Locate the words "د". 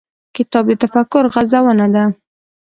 0.71-0.73